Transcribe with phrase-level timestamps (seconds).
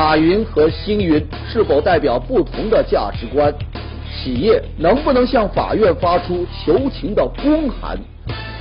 [0.00, 3.54] 马云和星云是否代表不同的价值观？
[4.10, 7.98] 企业能不能向法院发出求情的公函？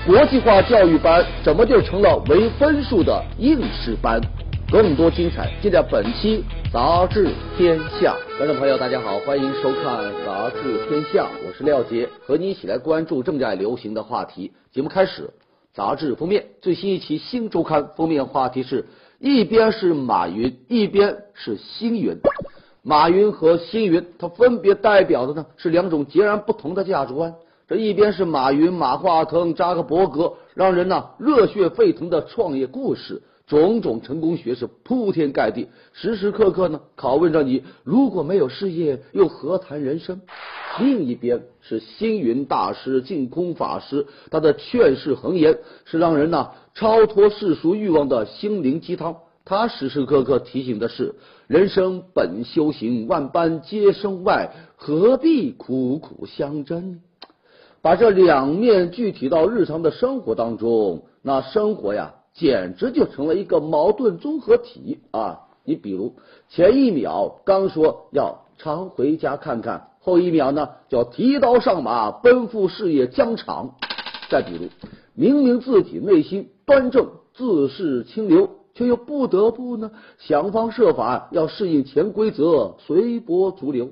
[0.05, 4.19] 国际化教育班怎么就成了唯分数的应试班？
[4.69, 8.13] 更多精彩尽在本期《杂志天下》。
[8.37, 14.51] 观众朋友，大家好，欢迎收看《杂志天下》，我是廖杰，和你一起来关注正在流行的话题。
[14.73, 15.29] 节目开始，
[15.73, 18.86] 杂志封面最新一期《新周刊》封面话题是
[19.19, 22.18] 一边是马云，一边是星云。
[22.82, 27.33] 马云和星云，它分别代表的呢是两种截然不同的价值观。
[27.68, 40.22] 这一边是马云、马化腾、扎克伯格，让人呢热血沸腾的创业故事，种种成功学是铺天盖地，时时刻刻呢拷问着你：如果没有事业，又何谈人生？
[40.80, 49.17] 另一边是星云大师、净空法师，他的劝世恒言是让人呢超脱世俗欲望的心灵鸡汤。
[49.45, 51.16] 他时时刻刻提醒的是：
[51.47, 57.00] 人生本修行，万般皆生外，何必苦苦相争？
[57.81, 65.42] 把这两面具体到日常的生活当中，那生活呀，简直就成了一个矛盾综合体啊！
[65.66, 66.16] 你比如
[66.48, 73.76] 前一秒刚说要常回家看看，后一秒呢叫提刀上马奔赴事业疆场。
[74.30, 74.70] 再比如，
[75.14, 78.52] 明明自己内心端正、自视清流。
[78.76, 83.90] 却又不得不呢想方设法要适应潜规则，随波逐流，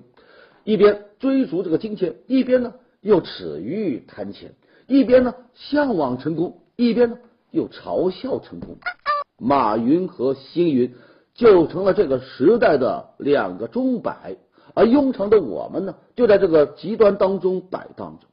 [0.64, 4.54] 一边追逐这个金钱，一边呢又耻于贪钱，
[4.88, 7.17] 一边呢向往成功，一边呢
[7.52, 8.78] 又嘲笑成功。
[9.38, 10.95] 马云和星云
[11.34, 14.38] 就成了这个时代的两个钟摆，
[14.73, 18.28] 而庸常的我们呢就在这个极端当中摆荡着。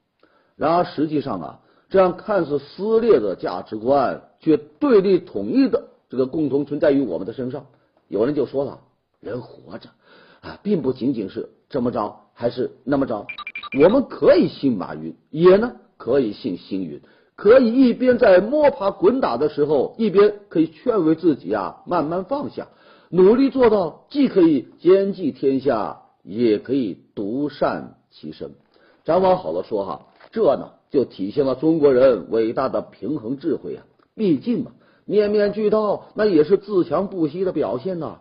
[0.56, 5.88] 然而实际上啊，这样看似撕裂的价值观，却对立统一的。
[6.08, 7.66] 这个共同存在于我们的身上，
[8.08, 8.80] 有人就说了，
[9.20, 9.90] 人活着
[10.40, 13.26] 啊，并不仅仅是这么着还是那么着，
[13.82, 17.02] 我们可以信马云，也呢可以信星云，
[17.36, 22.68] 可以一边在摸爬滚打的时候，一边可以劝慰自己啊，慢慢放下，
[23.10, 28.52] 努力做到既可以兼济天下，也可以独善其身。
[29.04, 33.84] 咱往好了说哈，这呢就体现了中国人伟大的平衡智慧啊，
[34.14, 34.70] 毕竟嘛。
[35.06, 38.20] 面面俱到，那也是自强不息的表现呐。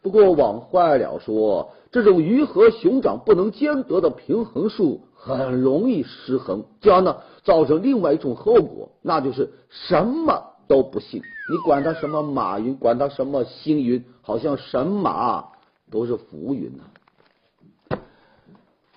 [0.00, 11.20] 不过往坏了说，这种鱼和熊掌不能兼得的平衡术很容易失衡，将呢造成另外一种后果，那就是什么都不信。
[11.50, 15.46] 你管他什么马云，管他什么星云，好像神马
[15.90, 17.98] 都是浮云呐。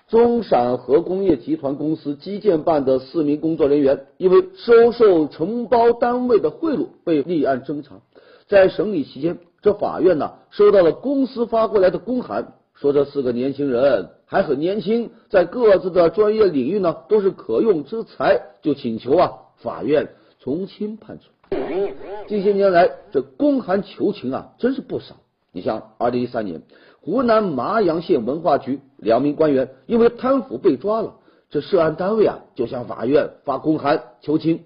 [0.06, 7.96] 中陕核工业集团公司基建办的四名工作人员，因为收受承包单位的贿赂，被立案侦查。
[8.46, 21.24] 在审理期间，这法院呢收到了公司发过来的公函，说这四个年轻人还很年轻，在各自的专业领域呢都是可用之才，就请求啊法院从轻判处。
[22.26, 25.16] 近些年来，这公函求情啊真是不少。
[25.52, 26.62] 你像二零一三年。
[27.00, 31.16] 湖南麻阳县文化局两名官员因为贪腐被抓了，
[31.50, 34.64] 这涉案单位啊就向法院发公函求情。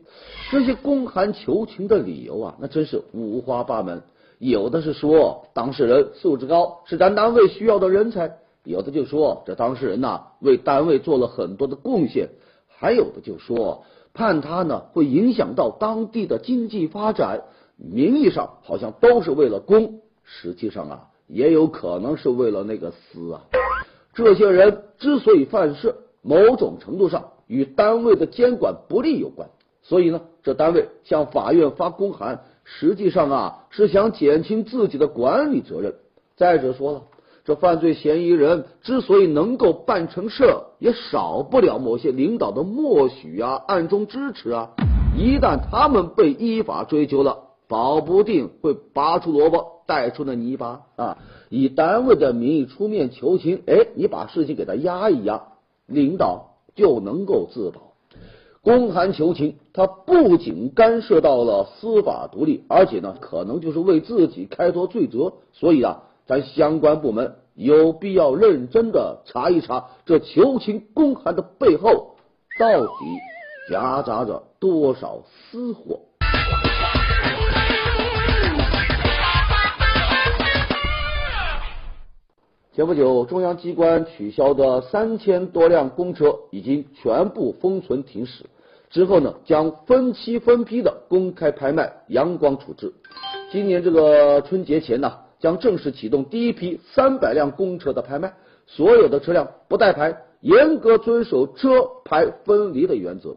[0.53, 4.03] 这些公函求情的理由啊，那真是五花八门。
[4.39, 8.31] 有的是说当事人素质高，是咱单位需要的人才；
[8.65, 12.29] 有的就说这当事人呐为单位做了很多的贡献；
[12.67, 13.85] 还有的就说
[14.15, 17.43] 判他呢会影响到当地的经济发展。
[17.77, 21.09] 名义上好像都是为了公，实际上啊。
[21.29, 23.43] 也有可能是为了那个私啊！
[24.15, 29.51] 这些人之所以犯事，某种程度上与单位的监管不力有关。
[29.83, 32.45] 所以呢，这单位向法院发公函，
[32.79, 35.95] 实际上啊是想减轻自己的管理责任。
[36.37, 37.03] 再者说了，
[37.45, 40.45] 这犯罪嫌疑人之所以能够办成事，
[40.79, 44.71] 也少不了某些领导的默许啊、暗中支持啊。
[45.17, 51.19] 一旦他们被依法追究了，保不定会拔出萝卜带出那泥巴啊！
[51.49, 55.43] 以单位的名义出面求情，哎，你把事情给他压一压，
[55.87, 57.88] 领导就能够自保。
[58.63, 65.35] 公函求情，他不仅干涉到了司法独立，而且呢，可能就是为自己开脱罪责。
[65.53, 72.17] 所以啊，咱相关部门有必要认真的查一查，这求情公函的背后
[72.59, 72.93] 到底
[73.71, 76.01] 夹杂着多少私货。
[82.79, 88.45] 前不久，中央机关取消的三千多辆公车已经全部封存停驶，
[88.89, 92.95] 之后呢，将分期分批的公开拍卖，阳光处置。
[93.51, 98.33] 今年这个春节前呢，将正式启动第一批三百辆公车的拍卖，
[98.65, 103.35] 所有的车辆不带牌，严格遵守车牌分离的原则。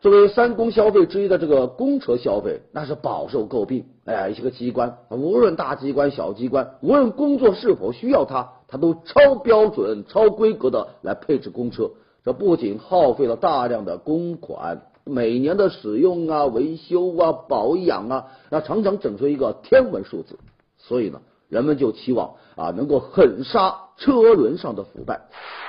[0.00, 3.84] 作为三公消费之一的这个公车消费，那是饱受诟病。
[4.06, 11.90] 哎呀，一些个机关，无论大机关、小机关，无论工作是否需要它，它都超标准、超规格的来配置公车。
[12.24, 20.38] 这不仅耗费了大量的公款，每年的使用啊、维修啊、保养啊，那常常整出一个天文数字。
[20.78, 21.20] 所以呢。
[21.50, 25.22] 人们就期望啊，能够狠刹车轮上的腐败。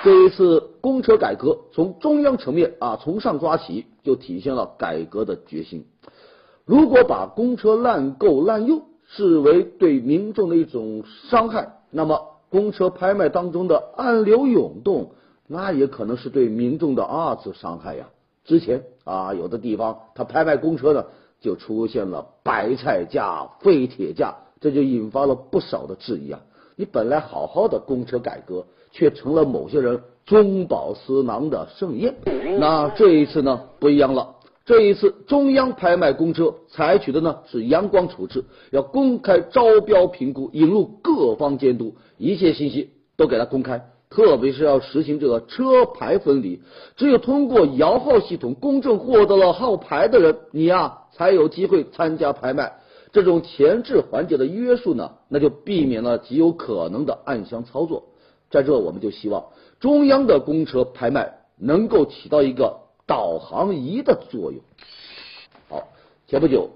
[0.03, 5.85] 这一次公车改革，从中央层面啊，从上抓起，就体现了改革的决心。
[6.65, 15.11] 如果把公车滥购滥用视为对民众的一种伤害，那么公车拍卖当中的暗流涌动，
[15.47, 18.09] 那也可能是对民众的二次伤害呀。
[18.45, 21.05] 之前啊，有的地方他拍卖公车呢，
[21.39, 24.35] 就出现了白菜价、废铁价。
[24.59, 26.39] 这就引发了不少的质疑啊！
[26.75, 32.15] 你本来好好的公车改革，却成了某些人中饱私囊的盛宴。
[32.59, 34.35] 那这一次呢，不一样了。
[34.63, 43.83] 这一次中央拍卖公车采取的呢是阳光处置，要公开招标评估，引入各方监督，一切信息都给它公开。
[44.09, 46.61] 特别是要实行这个车牌分离，
[46.97, 52.73] 只有通过摇号系统公证获得了号牌的人，你呀才有机会参加拍卖。
[53.13, 58.03] 这种前置环节的约束呢，那就避免了极有可能的暗箱操作。
[58.49, 59.45] 在这，我们就希望
[59.81, 64.61] 中央的公车拍卖能够起到一个导航仪的作用。
[65.67, 65.87] 好，
[66.27, 66.69] 前不久，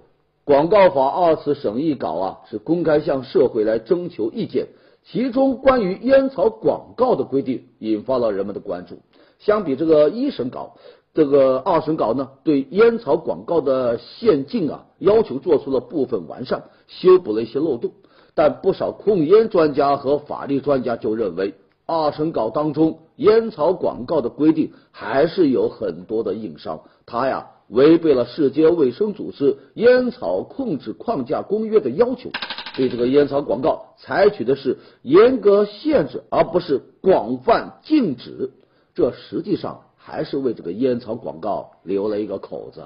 [0.44, 4.68] 广告法二次审议稿啊是公开向社会来征求意见，
[5.06, 8.98] 其中关于烟草广告的规定引发了人们的关注。
[9.38, 10.76] 相比这个一审稿。
[11.14, 17.92] 这个二审稿呢，对烟草广告的限禁啊要求做出了部分完善，修补了一些漏洞。
[18.34, 21.54] 但不少控烟专家和法律专家就认为，
[21.86, 32.30] 二审稿当中烟草广告的规定还是有很多的硬伤，它呀违背了世界卫生组织烟草控制框架公约的要求，
[32.76, 38.52] 对这个烟草广告采取的是严格限制，而不是广泛禁止。
[38.94, 39.82] 这实际上。
[40.08, 42.84] 还是为这个烟草广告留了一个口子。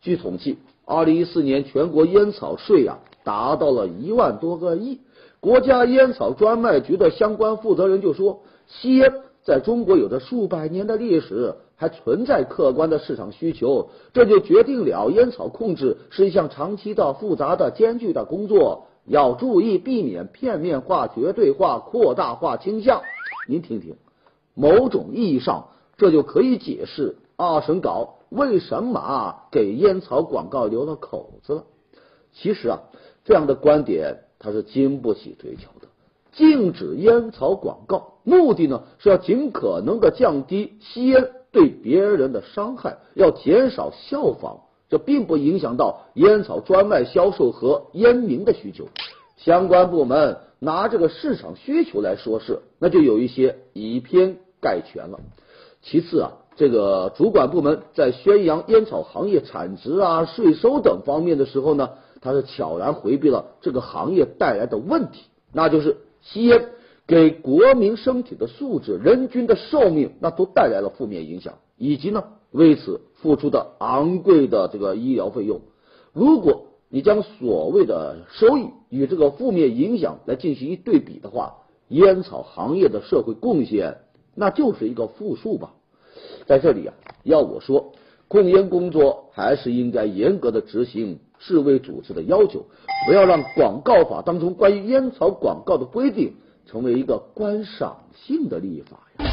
[0.00, 4.98] 据统计，二零一四年全国烟草税呀达到了一万多个亿。
[5.42, 9.12] 国家烟草专卖局的相关负责人就说，吸烟
[9.42, 23.02] 在中国有着数百年的历史，还存在客观的市场需求，这就决定了烟草控制是一项长期的、复杂的、艰巨的工作，要注意避免片面化、绝对化、扩大化倾向。
[23.48, 23.96] 您听听，
[24.54, 25.66] 某种意义上。
[25.98, 31.64] 这就可以解释二审稿为什么给烟草广告留了口子了。
[32.32, 32.80] 其实啊，
[33.24, 35.86] 这样的观点它是经不起推敲的。
[36.32, 44.60] 禁止烟草广告，目的呢是要尽可能的降低吸烟对别人的伤害，要减少效仿。
[44.88, 48.88] 这并不影响到烟草专卖销售和烟民的需求。
[49.38, 55.18] 相关部门拿这个市场需求来说事，那就有一些以偏概全了。
[55.80, 61.90] 其次啊，这个主管部门在宣扬烟草行业产值啊、税收等方面的时候呢，
[62.22, 66.70] 他是悄然回避了这个行业带来的问题，那就是吸烟
[67.06, 75.60] 给国民身体的素质、人均的寿命，那都带来了负面影响，以及呢为此付出的昂贵的这个医疗费用。
[76.14, 81.56] 如果你将所谓的收益与这个负面影响来进行一对比的话，
[81.88, 83.98] 烟草行业的社会贡献。
[84.34, 85.74] 那就是一个负数吧，
[86.46, 87.92] 在这里啊，要我说，
[88.28, 92.66] 控烟工作还是应该严格的执行世卫组织的要求，
[93.04, 96.34] 不要让广告法当中关于烟草广告的规定
[96.66, 99.30] 成为一个观赏性的立法呀。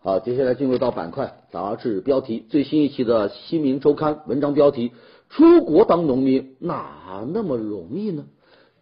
[0.00, 4.92] 好，接下来进入到板块杂志标题，最新一期的《新民周刊》文章标题：
[5.30, 8.26] 出国当农民哪那么容易呢？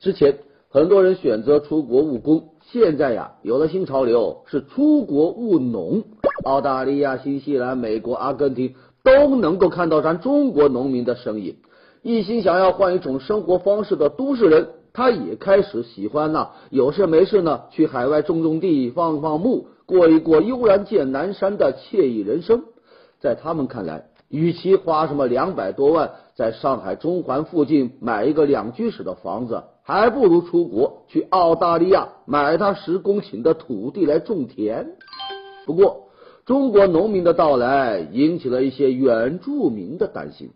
[0.01, 2.51] 之前很多人选择出国务工。
[2.73, 6.05] 现在呀，有了新潮流，是出国务农。
[6.45, 11.57] 澳大利亚、新西兰、美国、阿根廷都能够看到咱中国农民的身影。
[12.03, 22.65] 一心想要换一种生活方式的都市人，他也开始喜欢呐，有事没事呢，去海外种种地、放放牧，过一过悠然见南山的惬意人生。
[23.21, 29.63] 在他们看来，与其花什么两百多万在上海中环附近买一个两居室的房子。
[29.85, 34.93] 还不如出国去澳大利亚买他十公顷的土地来种田。
[35.67, 36.02] 不过，
[36.45, 40.51] 中国农民的到来引起了一些原住民的担心。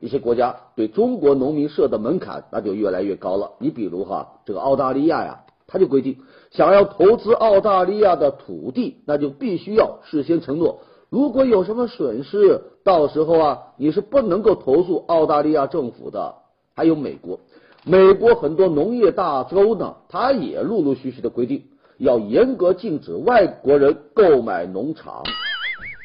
[0.00, 3.52] 一些国家对中国农民设的门槛那就越来越高了。
[3.58, 6.18] 你比如哈，这个澳大利亚呀，他就规定，
[6.52, 16.36] 想要投资澳大利亚的土地，那就必须要事先承诺，如果有什么损失，到时候啊，你是不能够投诉澳大利亚政府的。
[16.76, 17.40] 还有美国，
[17.84, 21.64] 美国很多农业大州呢，它也陆陆续续的规定，
[21.98, 25.22] 要严格禁止外国人购买农场。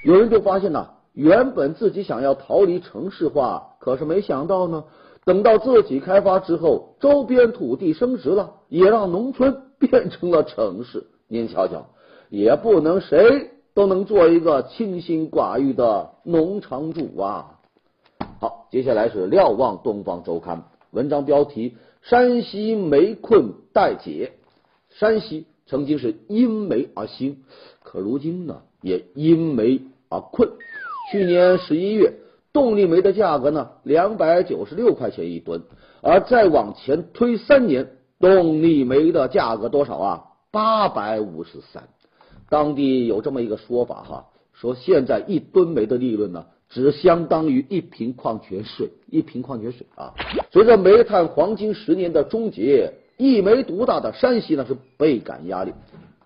[0.04, 0.90] 有人就发现呐。
[1.16, 4.86] 原本自己想要逃离城市化，可是没想到呢，
[5.26, 11.06] 等到自己开发之后，周边土地升值了，也让农村变成了城市。
[11.28, 11.86] 您瞧瞧，
[12.30, 17.60] 也不能谁都能做一个清心寡欲的农场主啊。
[18.42, 24.34] 好，接下来是瞭望东方周刊文章标题：山西煤困待解。
[24.90, 27.38] 山西曾经是因煤而兴，
[27.82, 30.52] 可如今呢，也因煤而困。
[31.12, 32.14] 去年十一月，
[32.54, 35.64] 动力煤的价格呢，两百九十六块钱一吨，
[36.04, 40.24] 而再往前推三年，动力煤的价格多少啊？
[40.52, 41.86] 八百五十三。
[42.52, 50.14] 当地有这么一个说法哈，说现在一吨煤的利润呢，只相当于一瓶矿泉水，一瓶矿泉水啊。
[50.52, 55.74] 随着煤炭黄金十年的终结，一煤独大的山西呢是倍感压力。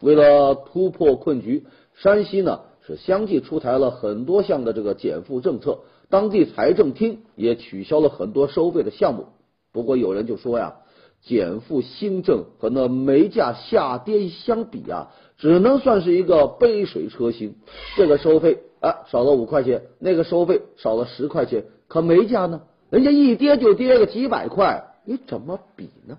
[0.01, 1.65] 为了突破困局，
[1.95, 2.61] 山西呢。
[2.87, 5.79] 是相继出台了很多项的这个减负政策，
[6.09, 9.25] 当地财政厅也取消了很多收费的项目。
[9.73, 10.75] 不过有人就说呀，
[11.21, 17.57] 减负新政和那煤价下跌相比啊，只能算是一个杯水车薪。
[17.97, 26.17] 这个收费啊少了五块钱，那个收费少了十块钱，可煤价呢，人家一跌就跌个几百块，你怎么比呢？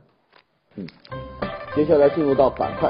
[0.78, 0.86] 嗯，
[1.74, 2.88] 接下来进入到板块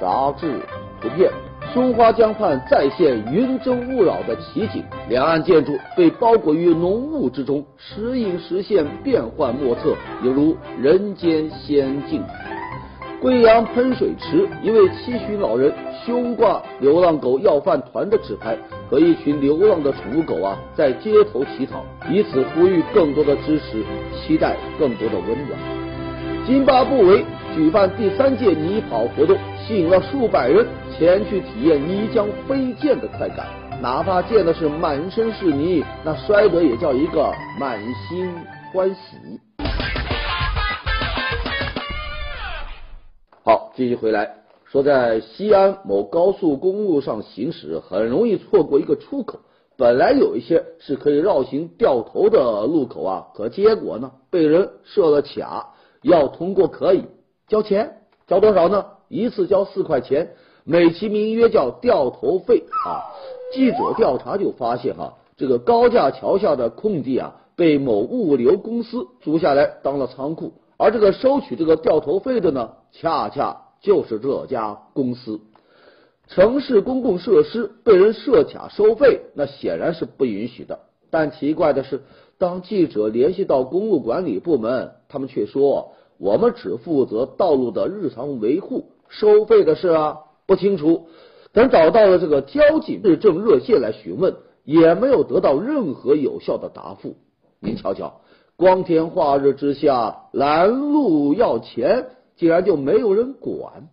[0.00, 0.60] 杂志
[1.00, 1.30] 图片。
[1.72, 12.24] 松花江畔再现云蒸雾绕的奇景，两岸建筑被包裹于浓雾之中，时隐时现，变幻莫测，犹如人间仙境。
[13.20, 15.70] 贵阳喷水池，一位七旬老人
[16.06, 18.56] 胸挂流浪狗要饭团的纸牌，
[18.88, 25.87] 和一群流浪的宠物狗啊，在街头乞讨，以此呼吁更多的支持，期待更多的温暖。
[26.48, 27.22] 津巴布韦
[27.54, 30.66] 举办第三届泥跑活动，吸引了数百人。
[30.96, 33.46] 前去体验泥浆飞溅的快感，
[33.82, 37.78] 哪怕溅的是满身是泥，那摔得也叫一个满
[38.08, 38.34] 心
[38.72, 38.98] 欢喜。
[43.44, 49.40] 好，继续回来说，在西安某高速公路上行驶，很容易错过一个出口。
[49.76, 57.04] 本来有一些是可以绕行掉头的路口啊，可结果呢，被人设了卡，要通过可以
[57.46, 58.86] 交钱，交多少呢？
[59.08, 60.34] 一次交四块钱。
[60.64, 63.00] 美其名曰叫掉头费啊！
[63.54, 75.40] 记者调查就发现哈，这个高架桥下的空地啊，被某物流公司租下来当了仓库，而这个收取这个掉头费的呢，恰恰就是这家公司。
[76.26, 80.80] 城市公共设施被人设卡收费，那显然是不允许的。
[81.10, 82.02] 但奇怪的是，
[82.38, 90.20] 当记者联系到公路管理部门，他们却说我们只负责道路的日常维护，收费的事啊。
[90.46, 91.08] 不清楚，
[91.52, 97.16] 等找到了这个交警市政热线来询问，也没有得到任何有效的答复。
[97.60, 98.20] 您瞧瞧，
[98.56, 103.88] 光天化日之下拦路要钱，竟然就没有人管。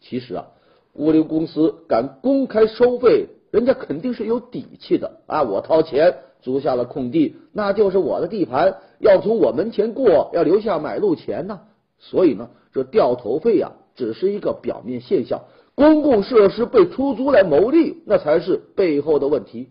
[0.00, 0.46] 其实啊，
[0.94, 5.42] 物流公司敢公开收费，人家肯定是有底气的啊！
[5.42, 11.60] 我掏钱租下了空地，那就是我的地盘，要从我门前过，要留下买路钱呢。
[11.98, 15.42] 所以呢，这掉头费呀，只是一个表面现象。
[15.74, 19.68] 公共设施被出租来牟利，那才是背后的问题。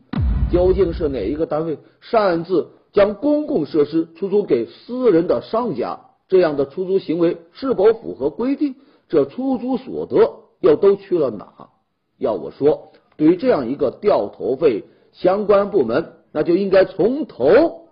[0.52, 6.00] 究竟是哪一个单位擅自将公共设施出租给私人的商家？
[6.30, 8.76] 这样的出租行为是否符合规定？
[9.10, 11.70] 这出租所得又都去了哪？
[12.18, 14.84] 要我说，对于这样一个掉头费，
[15.14, 17.88] 相关部门那就应该从头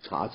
[0.00, 0.32] 查起。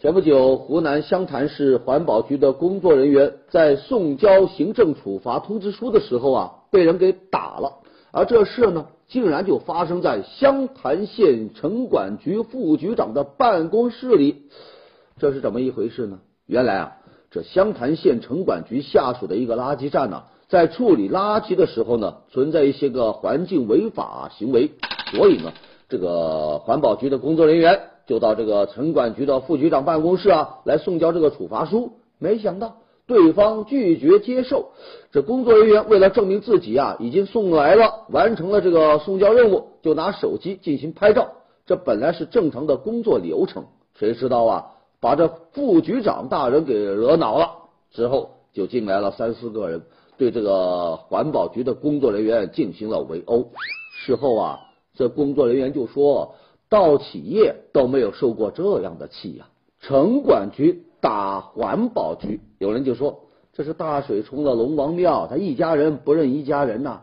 [0.00, 7.78] 前不久，湖南湘潭市环保局的工作人员在送交行政处罚通知书的时候啊，被人给打了。
[8.12, 14.42] 而这事呢，竟然就发生在湘潭县城管局副局长的办公室里。
[15.16, 16.18] 这是怎么一回事呢？
[16.44, 16.96] 原来啊，
[17.30, 24.72] 这湘潭县城管局下属的一个垃圾站呢，在处理垃圾的时候呢，存在一些个环境违法行为，
[25.14, 25.52] 所以呢，
[25.90, 27.80] 这个环保局的工作人员。
[28.06, 31.92] 就到这个城管局的副局长办公室啊，来送交这个处罚书。
[32.18, 34.70] 没想到对方拒绝接受。
[35.12, 41.28] 这工作人员为了证明自己啊已经送来了，完成了这个送交任务，就拿手机进行拍照。
[41.66, 44.66] 这本来是正常的工作流程，谁知道啊，
[45.00, 47.48] 把这副局长大人给惹恼了。
[47.92, 49.82] 之后就进来了三四个人，
[50.18, 53.50] 对这个环保局的工作人员进行了围殴。
[54.04, 54.58] 事后啊，
[54.94, 56.34] 这工作人员就说，
[56.68, 59.48] 到企业都没有受过这样的气呀。
[59.80, 63.20] 城管局打环保局，有人就说
[63.52, 67.02] 这是大水冲了龙王庙，他一家人不认一家人呐。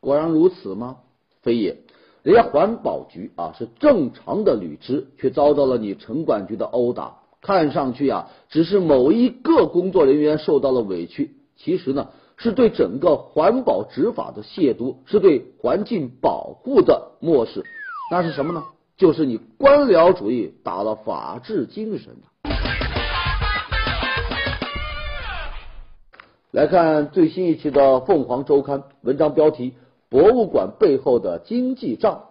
[0.00, 0.98] 果然如此吗？
[1.42, 1.78] 非也，
[2.22, 7.18] 人家环保局啊是正常的履职，却遭到了你城管局的殴打。
[7.40, 12.10] 看上去啊，只是某一个工作人员受到了委屈，其实呢，
[12.42, 17.62] 是对整个环保执法的亵渎，是对环境保护的漠视。
[18.10, 18.64] 那是什么呢？
[18.96, 22.16] 就是你官僚主义打了法治精神
[26.50, 29.74] 来看最新一期的《凤凰周刊》文章标题：
[30.08, 32.24] 博物馆背后的经济账。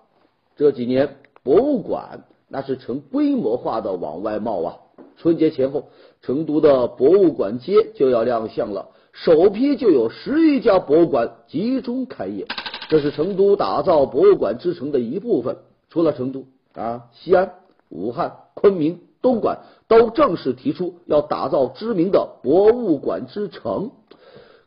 [0.58, 4.75] 这几年，博物馆那是成规模化的往外冒啊。
[5.18, 5.86] 春节前后，
[6.22, 12.48] 成都的博物馆街就要亮相了，首批就有十余家博物馆集中开业，
[12.89, 15.58] 这是成都打造博物馆之城的一部分。
[15.89, 17.51] 除了成都啊，西安、
[17.89, 23.91] 武汉、昆明、东莞都正式提出要打造知名的博物馆之城。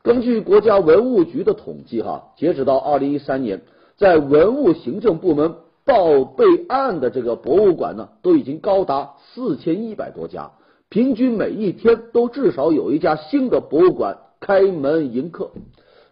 [0.02, 3.62] 根据国家文物局的统计，哈，截止到二零一三年，
[3.96, 5.54] 在文物行政部门
[5.86, 10.50] 报备案的这个博物馆呢，都已经高达四千一百多家，
[10.90, 15.52] 平均每一天都至少有一家新的博物馆开门迎客。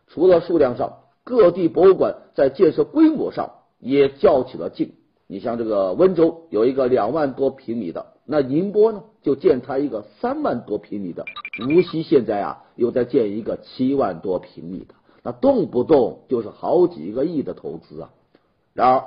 [0.08, 4.94] 除了数量上，各地博物馆在建设规模上也较起了劲。
[5.26, 11.24] 你像这个温州有一个两万多平米的，那宁波呢就建它一个三万多平米的，
[11.68, 18.10] 无锡现在啊又在建一个七万多平米的，那动不动就是好几个亿的投资啊。
[18.74, 19.04] 然而，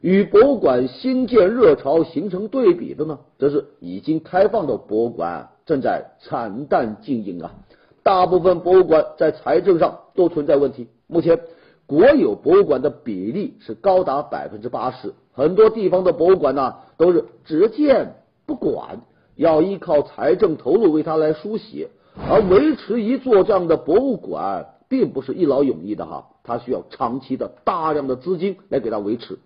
[0.00, 7.54] 与博物馆新建热潮形成对比的呢，则是已经开放的博物馆正在惨淡经营啊。
[8.02, 11.40] 大部分博物馆在财政上都存在问题，目前。
[11.84, 18.14] 国有博物馆的比例是高达百分之八十，很多地方的博物馆呢都是只建
[18.46, 19.02] 不管，
[19.36, 21.90] 要依靠财政投入为它来书写，
[22.30, 29.38] 而维持一座这样的博物馆并不是一劳永逸的哈，它需要长期的大量的资金来给它维持，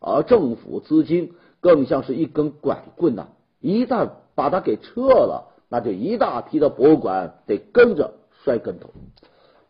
[0.00, 3.28] 而政府资金更像是一根拐棍呐，
[3.60, 8.12] 一旦把它给撤了，那就一大批的博物馆得跟着
[8.44, 8.90] 摔跟头。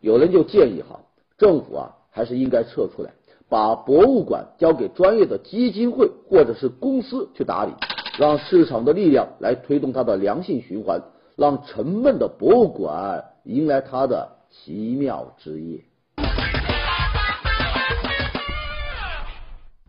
[0.01, 0.99] 有人就建议哈，
[1.39, 1.95] 政府啊。
[2.15, 3.09] 还是应该撤出来，
[3.49, 7.71] 把博物馆交给专业的基金会或者是公司去打理，
[8.19, 11.01] 让市场的力量来推动它的良性循环，
[11.35, 15.79] 让沉闷的博物馆迎来它的奇妙之夜。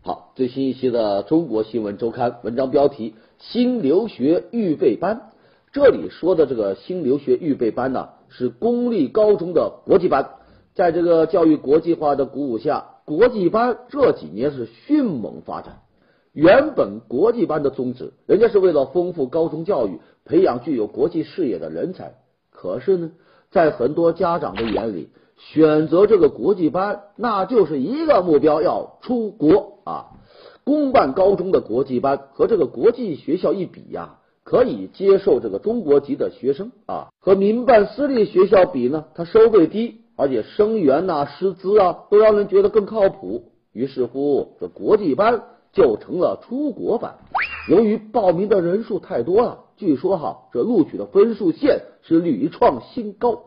[0.01, 5.29] 好，最新一期的《中国新闻周刊》文章标题：新留学预备班。
[5.75, 10.29] 这里说的这个新留学预备班呢，是公立高中的国际班。
[10.73, 15.81] 在这个教育国际化的鼓舞下，国际班这几年是迅猛发展。
[16.31, 22.13] 原本国际班的宗旨，人家是为了丰富高中教育，培养具有国际视野的人才。
[22.51, 23.11] 可是呢，
[23.51, 30.05] 在很多家长的眼里，选择这个国际班，那就是一个目标，要出国啊。
[30.63, 37.09] 公办高中的国际班和这个国际学校一比呀，可以接受这个中国籍的学生啊。
[37.19, 40.01] 和民办私立学校比呢，它收费低。
[40.17, 43.51] 而且生源呐、师资啊，都让人觉得更靠谱。
[43.73, 47.17] 于是乎，这国际班就成了出国班。
[47.69, 53.41] 由于报名的人数太多了，据说哈，这录取的分数线是屡创新高。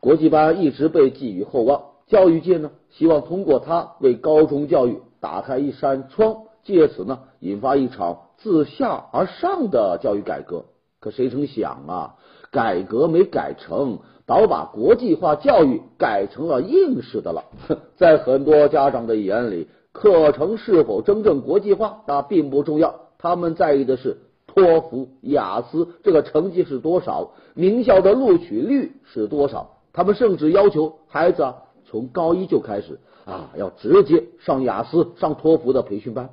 [0.00, 10.64] 国际班一直被寄予厚望，教育界呢希望通过它为高中教育打开一扇窗，借此呢引发一场自下而上的教育改革。
[10.98, 12.14] 可谁曾想啊，
[12.50, 14.00] 改革没改成。
[14.26, 17.46] 倒把国际化教育改成了应试的了。
[17.98, 22.94] 在很多家长的眼里，课程是否真正国际化，那并不重要。
[23.18, 29.78] 他们在意的是托福、雅思这个成绩是多少，名校的录取率是多少。
[29.92, 36.30] 他们甚至要求孩子啊，从高一就开始啊，要直接上雅思、上托福的培训班。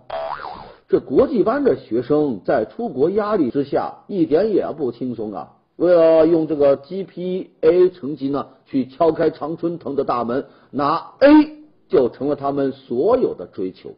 [0.90, 5.58] 这国际班的学生在出国压力之下，一点也不轻松啊。
[5.76, 11.58] 为了用这个 GPA 成绩呢，去敲开常春藤的大门，拿 A
[11.90, 13.96] 就成了他们所有的追求。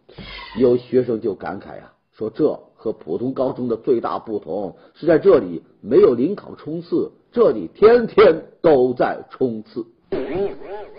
[0.57, 9.85] 有学生就感慨呀，说这和普通高中的最大不同是在这里没有临考冲刺，这里天天都在冲刺。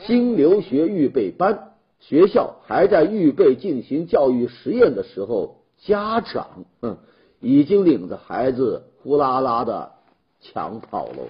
[0.07, 6.99] 新留学预备班学校还在预备进行教育实验的时候，家长，嗯，
[7.40, 9.93] 已经领着孩子呼啦啦的
[10.38, 11.27] 抢跑喽。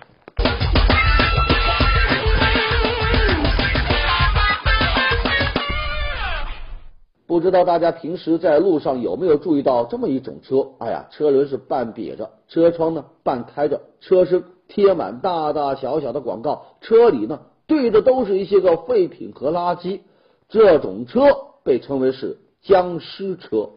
[7.28, 10.66] 不知道大家平时在路上有没有注意到这么一种车？
[10.80, 20.00] 哎呀，车轮是半瘪着，车窗呢半开着，车身贴满大大小小的广告，车里呢堆的都是一些个废品和垃圾。
[20.48, 21.20] 这种车
[21.62, 23.70] 被称为是僵尸车，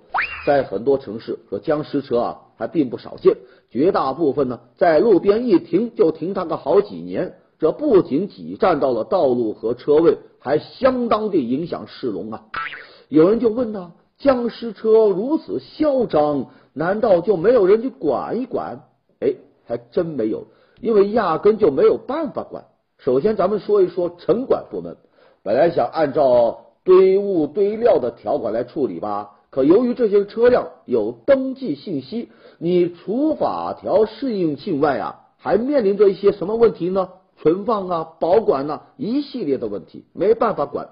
[0.46, 3.38] 在很多城市，说僵尸车啊还并不少见，
[3.70, 7.36] 绝大部分呢在路边一停就停它个好几年。
[7.60, 12.44] 这不仅挤占到了道路和车位，还相当的影响市容啊。
[13.08, 18.82] 有人就问呢，僵尸车如此嚣张，难道就没有人去管一管？
[19.22, 20.48] 哎，还真没有，
[20.82, 22.66] 因为压根就没有办法管。
[22.98, 24.98] 首先，咱们说一说城管部门，
[25.42, 37.10] 本来想按照堆物堆料的条款来处理吧，可由于这些车辆有登记信息，你除法条适应性外啊，还面临着一些什么问题呢？
[37.38, 40.90] 存放啊、保管呐，一系列的问题，没办法管。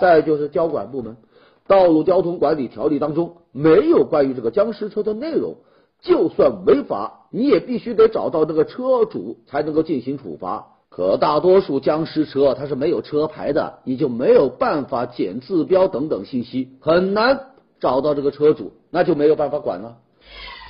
[0.00, 1.18] 再就是交管部门。
[1.66, 5.56] 道路交通管理条例当中没有关于这个僵尸车的内容，
[6.00, 10.68] 就算违法，你也必须得找到这个车主才能够进行处罚。
[10.88, 17.40] 可大多数僵尸车它是没有车牌的，你就没有办法检字标等等信息，很难
[17.80, 19.98] 找到这个车主，那就没有办法管了。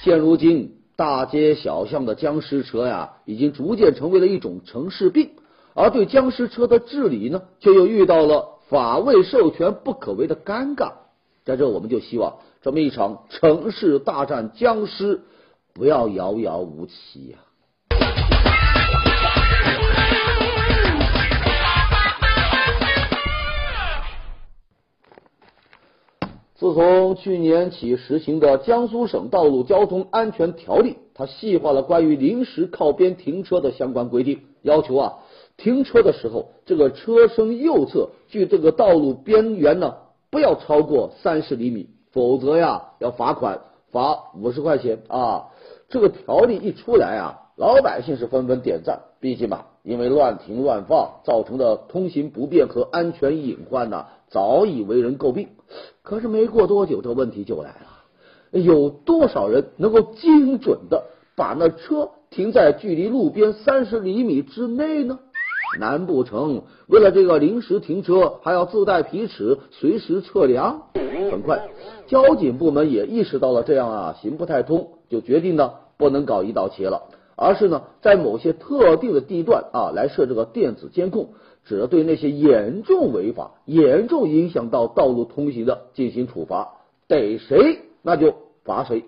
[0.02, 5.30] 现如今大街小巷的僵尸车呀，已经逐渐成为了一种城市病，
[5.74, 8.54] 而对僵尸车的治理呢，却又遇到了。
[8.68, 10.92] 法未授权不可为的尴尬，
[11.42, 15.22] 在这我们就希望这么一场城市大战僵尸
[15.72, 17.38] 不要遥遥无期呀。
[26.58, 35.18] 自从去年起实行的江苏省道路交通安全条例，它细化了关于临时靠边停车的相关规定，要求啊。
[35.56, 39.94] 停车的时候，这个车身右侧距这个道路边缘呢，
[40.30, 43.60] 不要超过三十厘米，否则呀要罚款，
[43.92, 45.50] 罚五十块钱啊！
[45.88, 55.50] 这个条例一出来啊，老百姓是纷纷点赞，毕竟嘛，因为乱停乱放造成的通行不便和安全隐患呢，早已为人诟病。
[56.02, 61.04] 可是没过多久，这问题就来了，有多少人能够精准的
[61.36, 65.18] 把那车停在距离路边三十厘米之内呢？
[65.78, 70.84] 难不成为了这个临时停车，还要自带皮尺随时测量？
[71.30, 71.68] 很快，
[72.06, 77.02] 交警部门也意识到了这样啊行不太通，就决定呢不能搞一刀切了，
[77.38, 81.30] 而是呢在某些特定的地段啊来设这个电子监控，
[81.64, 86.74] 只对那些严重违法、严重影响到道路通行的进行处罚，
[87.06, 89.04] 逮谁那就罚谁。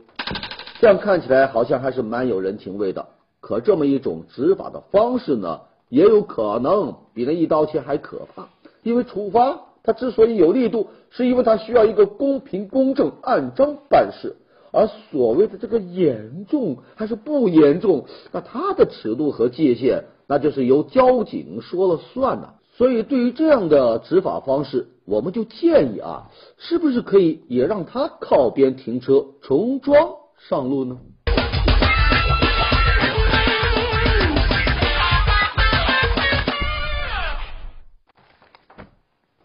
[0.81, 3.09] 这样看起来好像还是蛮有人情味的。
[3.41, 5.63] 可这么一种执法的方式呢？
[5.89, 8.47] 也有可能比那一刀切还可怕，
[8.85, 14.37] 因为处罚它之所以有力度，是因为它需要一个公平、公正、按章办事。
[14.73, 22.55] 而所谓的这个严重还是不严重，那它的尺度和界限，那就是由交警说了算呐。
[22.77, 30.13] 所以，对于这样的执法方式，我们就建议啊，是不是可以也让他靠边停车，重装
[30.49, 30.99] 上路呢？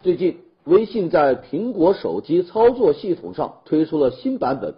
[0.02, 4.76] 最近，微信在苹果手机操作系统上推出了新版本。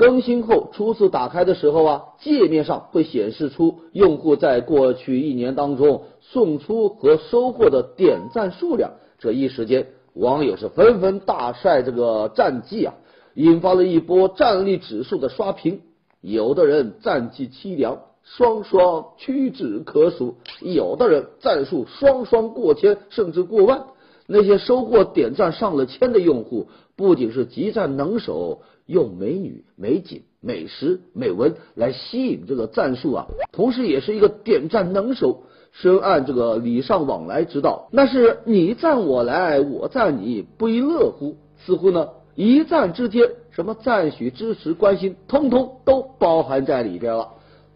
[0.00, 8.92] 更新后，初次打开的时候啊，界面上会显示出用户在过去一年当中送出和收获的点赞数量。
[9.18, 12.94] 这一时间，网友是纷纷大晒这个战绩啊，
[13.34, 15.82] 引发了一波战力指数的刷屏。
[16.22, 23.84] 有的人战绩凄凉，双双屈指可数；有的人战术双双过千，甚至过万。
[24.26, 37.88] 那些收获点赞上了千的用户，不仅是集赞能手，用美女、美景、美食、美文来吸引这个赞数啊，同时也是一个点赞能手，深谙这个礼尚往来之道。
[37.92, 41.36] 那是你赞我来，我赞你，不亦乐乎？
[41.64, 47.28] 似乎呢，一赞之间，什么赞许、支持、关心，通通都包含在里边了。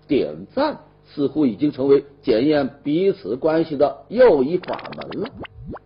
[0.09, 0.81] 点赞
[1.15, 5.31] 似乎已经成为检验彼此关系的又一法门了。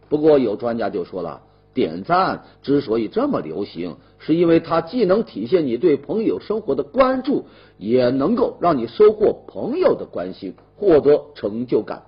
[0.08, 1.42] 不过有专家就说了，
[1.78, 7.44] 点赞之所以这么流行，是因为它既能体现你对朋友生活的关注，
[7.78, 12.02] 也能够让你收获朋友的关心，获得成就感。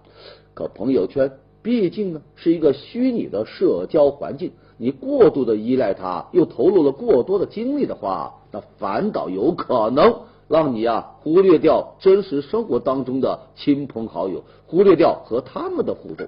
[0.54, 1.30] 可朋友圈
[1.62, 16.26] 毕竟呢是一个虚拟的社交环境，你过度的依赖它，又投入了过多的精力的话，那反倒有可能让你啊忽略掉真实生活当中的亲朋好友，忽略掉和他们的互动。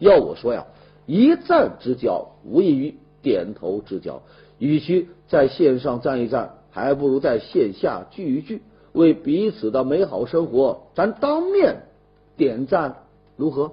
[0.00, 0.66] 要我说呀，
[1.06, 4.22] 一站之交无异于点头之交，
[4.58, 8.62] 与其在线上站一站，还不如在线下聚一聚，
[8.92, 11.82] 为彼此的美好生活，咱当面
[12.36, 12.96] 点赞
[13.36, 13.72] 如何？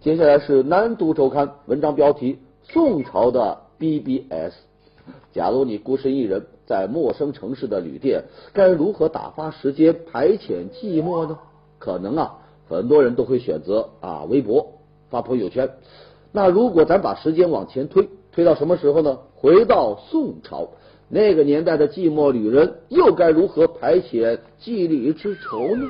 [0.00, 4.52] 接下来是南都周刊文章标题：宋朝的 BBS。
[5.32, 11.38] 假如你孤身一人在陌生城市的旅店，该如何打发时间排遣寂寞呢？
[11.78, 12.38] 可能啊，
[12.68, 14.72] 很多人都会选择啊微博
[15.10, 15.70] 发朋友圈。
[16.32, 19.18] 那如果咱把时间往前推，推到什么时候呢？
[19.34, 20.68] 回到宋朝
[21.08, 25.86] 那个年代的寂寞旅人，又该如何排遣寂旅之愁呢？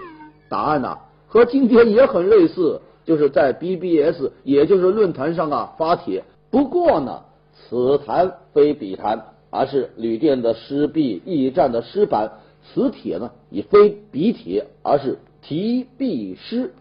[0.48, 2.80] 答案呢，和今天也很类似。
[3.06, 6.24] 就是在 BBS，也就是论坛上啊发帖。
[6.50, 7.20] 不过呢，
[7.52, 12.32] 此谈非彼谈，而是旅店的诗壁、驿站的诗板。
[12.72, 16.72] 此帖呢也非彼帖，而是题壁诗。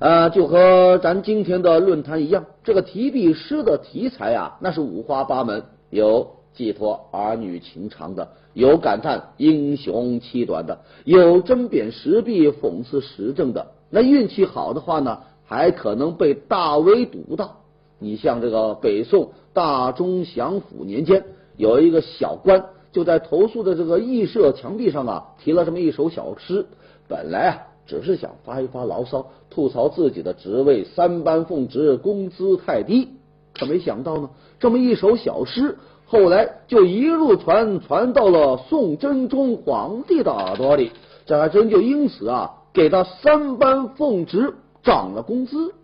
[0.00, 13.72] 呃，就和咱今天的论坛一样，这个题壁诗的题材啊，那是五花八门，有寄托儿女情长的，有感叹英雄气短的，有针砭时弊、讽刺时政的。
[13.90, 15.20] 那运气好的话呢？
[15.44, 17.56] 还可能被大威读到。
[17.98, 21.24] 你像这个北宋大中祥符年间，
[21.56, 26.64] 有一个小官就在投诉的这个驿舍墙壁上啊，提了这么一首小诗。
[27.08, 33.08] 本来啊，只是想发一发牢骚，吐槽自己的职位三班奉职，工资太低。
[33.52, 35.76] 可没想到呢，这么一首小诗，
[36.06, 40.92] 后来就一路传传到了宋真宗皇帝的耳朵里，
[41.26, 44.54] 这还真就因此啊，给他三班奉职。
[44.82, 45.74] 涨了工资，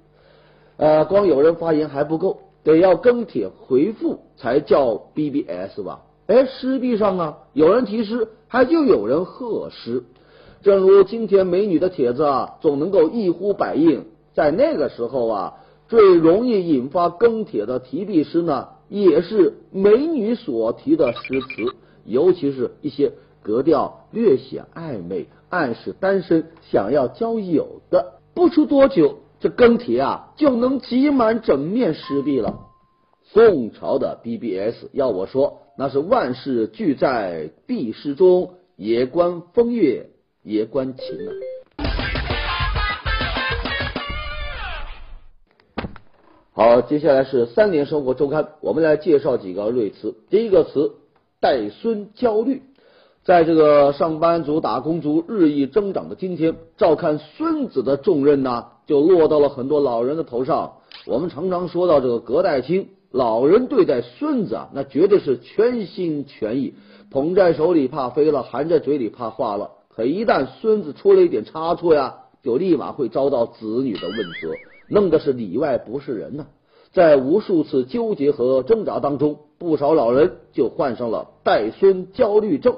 [0.79, 6.01] 呃，光有人发言还不够，得要跟帖回复才叫 BBS 吧？
[6.27, 10.05] 哎，诗壁上啊，有人题诗，还就有人贺诗。
[10.63, 15.55] 正如今天美女的帖子啊，总能够一呼百应，在那个时候啊，
[15.89, 28.15] 最容易引发更帖的题壁诗呢，也是美女所提的诗词，尤其是一些格调略显暧昧、暗示单身、想要交友的。
[28.35, 32.61] 不出多久，这更帖啊就能挤满整面石壁了。
[33.23, 40.11] 宋朝的 BBS，要我说，那是万事俱在壁诗中，也观风月，
[40.47, 41.31] 也观情啊。
[46.53, 50.15] 好，接下来是三联生活周刊，我们来介绍几个瑞词。
[50.31, 50.93] 第一个词，
[51.41, 52.63] 带孙焦虑。
[53.25, 60.75] 在这个上班族、打工族日益增长的今天，照看孙子的重任呢，就落到了很多老人的头上。
[61.07, 66.75] 我们常常说到这个隔代亲，老人对待孙子啊，那绝对是全心全意，
[67.11, 69.73] 捧在手里怕飞了，含在嘴里怕化了。
[69.97, 74.55] 可一旦孙子出了一点差错呀，就立马会遭到子女的问责，
[74.89, 76.47] 弄得是里外不是人呢。
[76.93, 82.77] 在无数次纠结和挣扎当中，不少老人就患上了带孙焦虑症。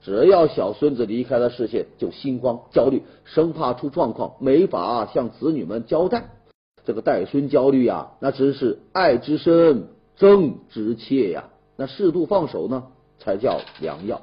[0.00, 6.30] 只要小孙子离开了视线，就心慌焦虑，生怕出状况，没法向子女们交代。
[6.84, 11.48] 这个带孙焦虑呀，那真是爱之深，憎之切呀。
[11.76, 12.84] 那适度放手呢，
[13.18, 14.22] 才叫良药。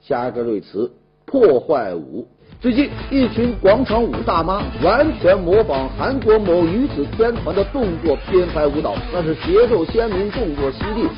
[0.00, 0.92] 下一个瑞词，
[1.32, 2.28] 破坏舞。
[2.60, 11.08] 最近，一群广场舞大妈完全模仿韩国某女子天团的动作编排舞蹈，那是节奏鲜明，动作犀利，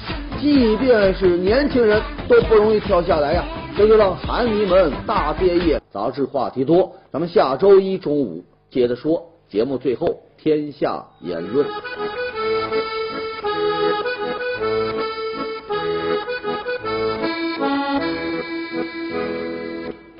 [0.40, 3.44] 即便是年轻人都不容易跳下来呀。
[3.76, 5.82] 这就让韩迷们大跌眼。
[5.90, 9.20] 杂志话题多，咱们下周一中午接着说。
[9.48, 11.66] 节目最后，天下言论。